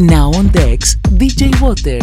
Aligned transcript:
Now 0.00 0.30
on 0.32 0.48
decks, 0.48 0.96
DJ 1.18 1.60
Water. 1.60 1.98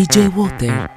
DJ 0.00 0.28
Water. 0.34 0.89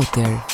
DJ 0.00 0.49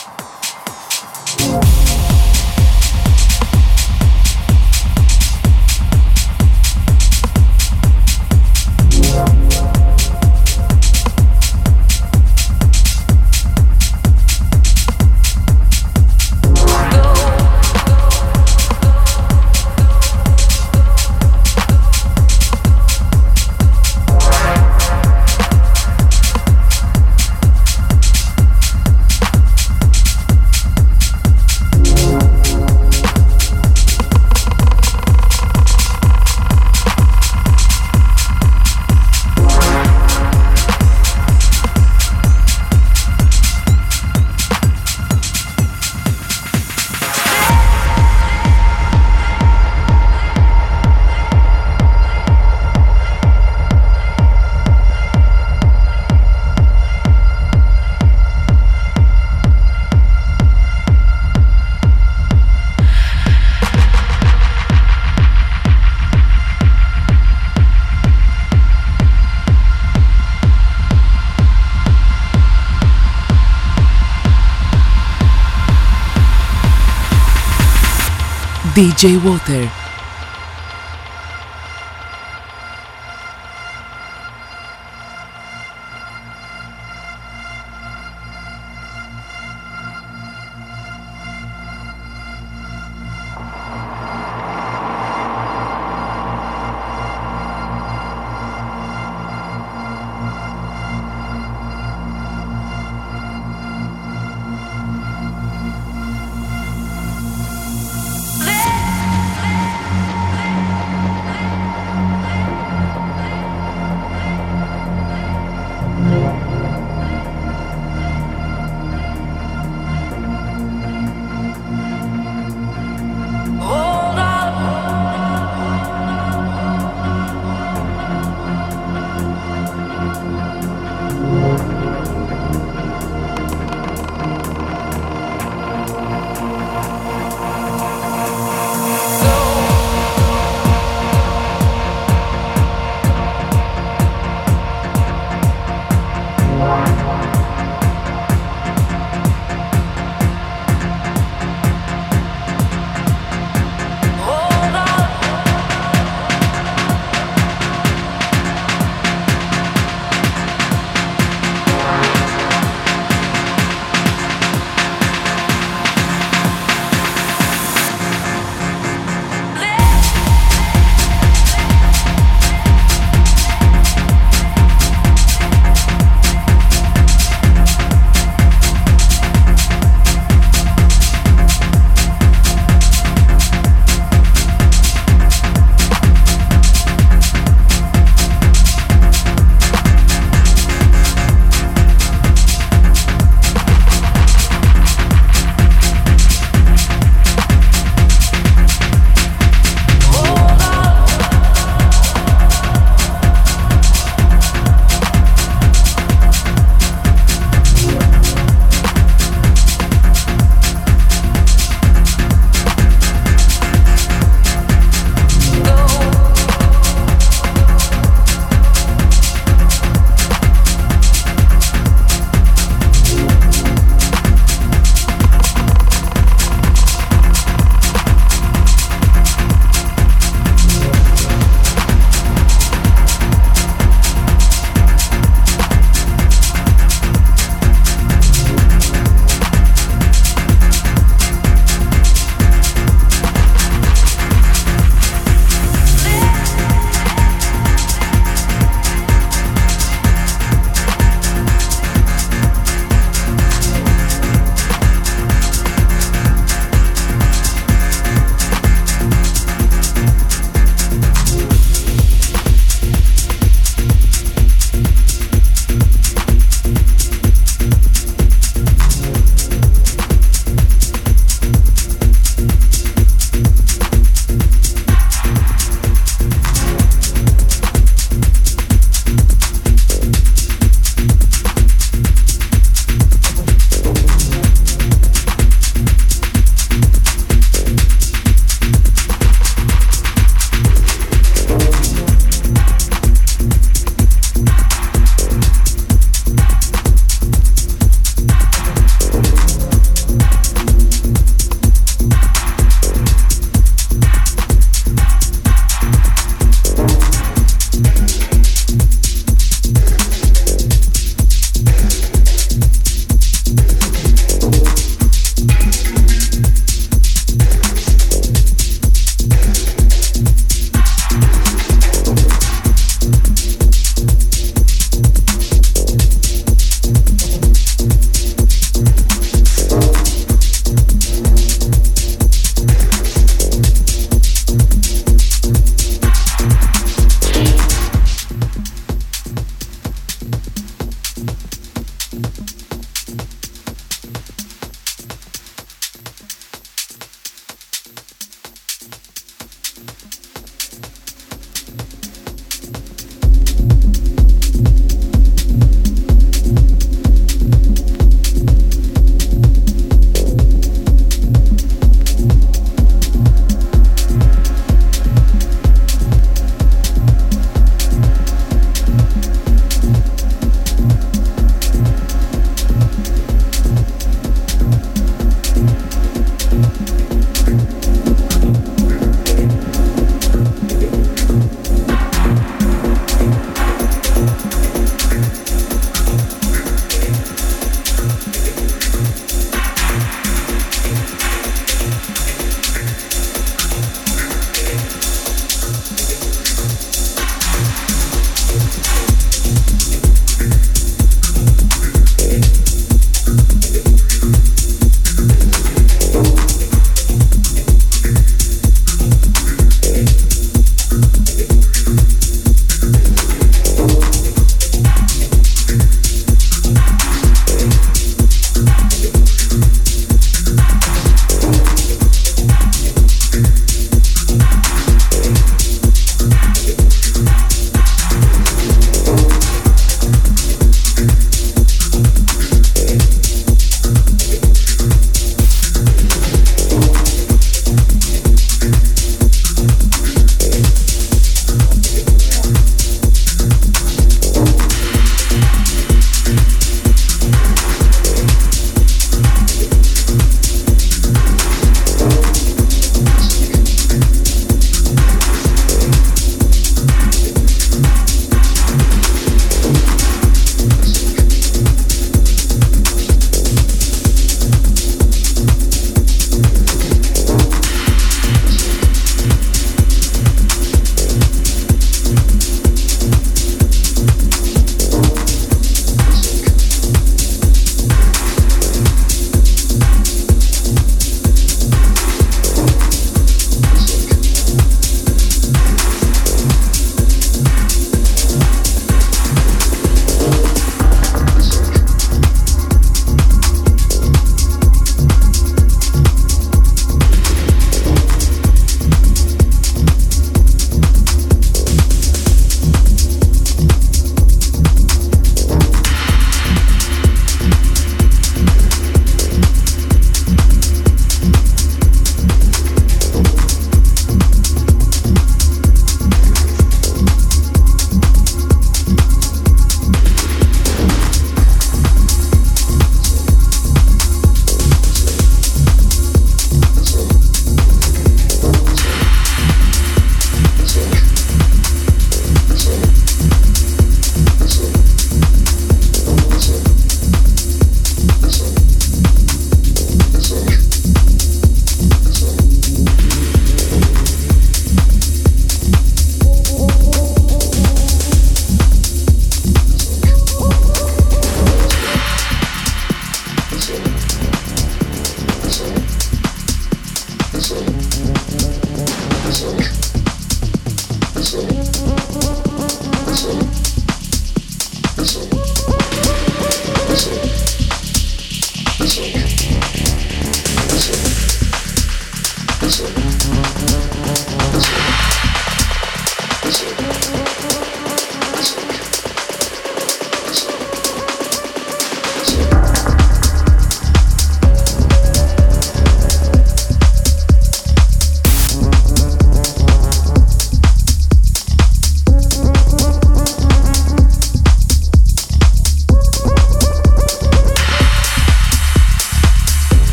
DJ 78.96 79.22
Water. 79.22 79.85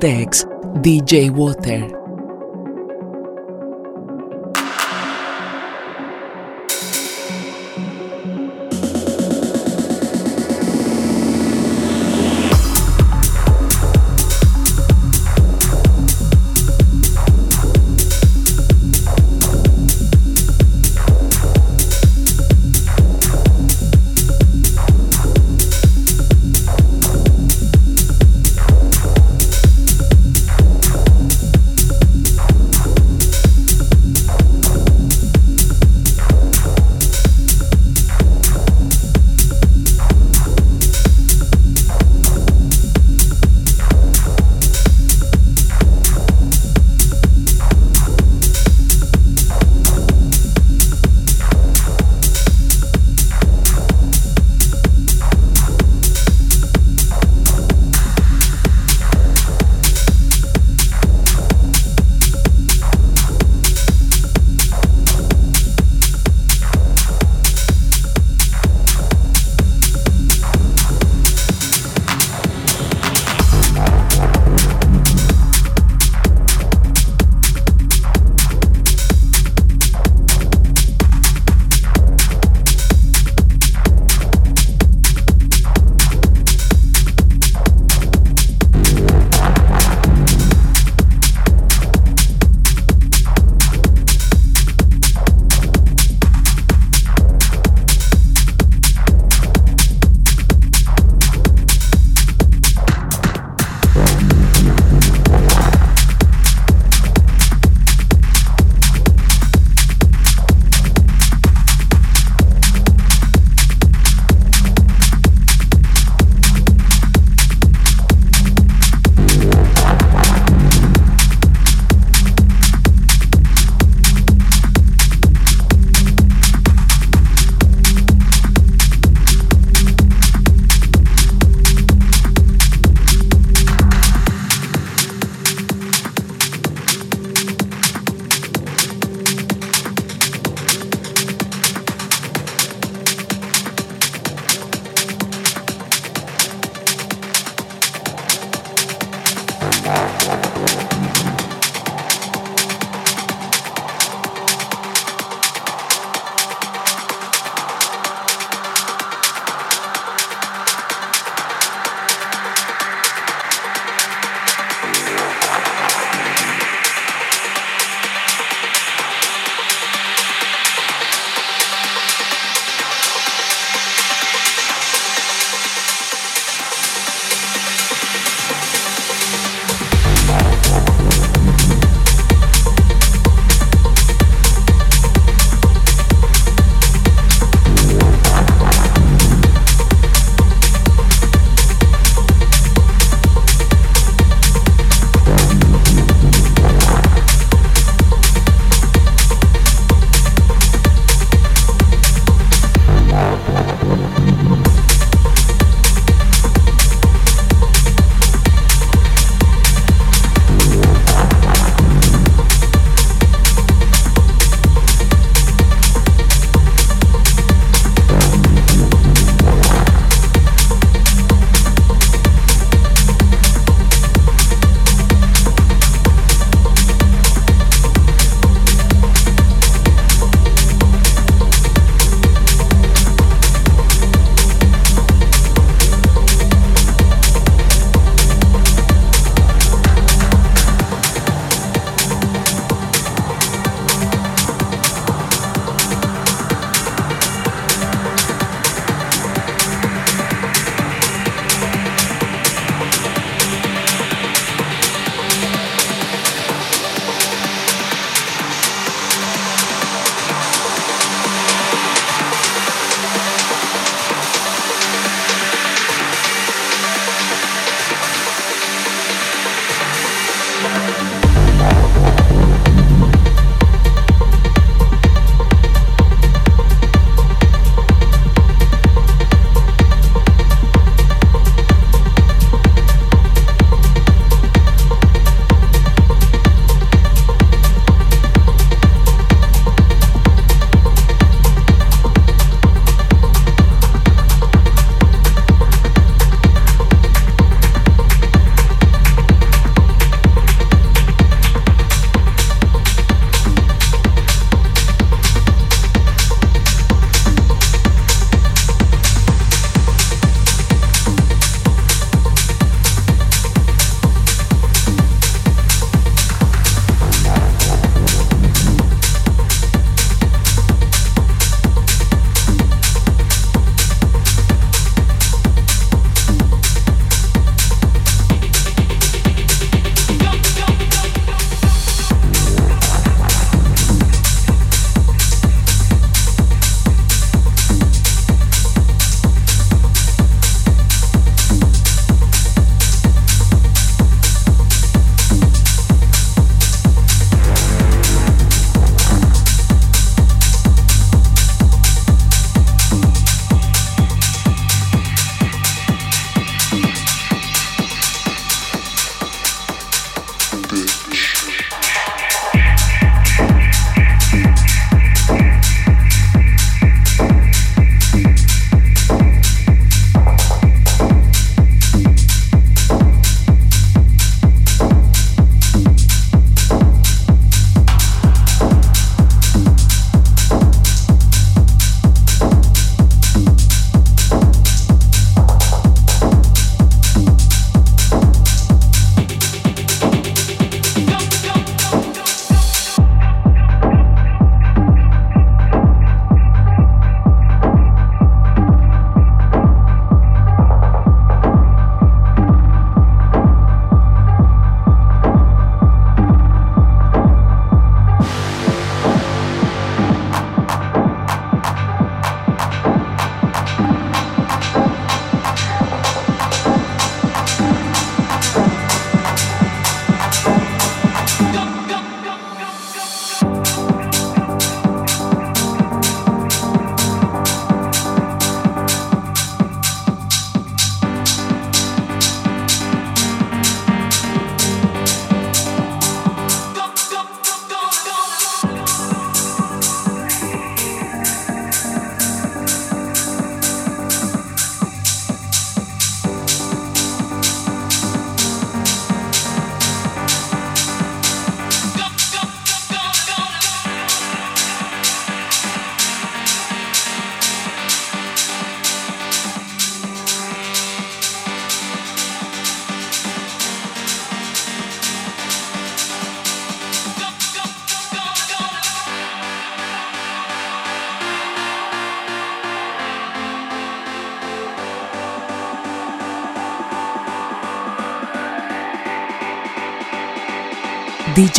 Decks, 0.00 0.44
DJ 0.80 1.30
Water. 1.30 1.99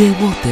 DJ 0.01 0.09
Water 0.19 0.50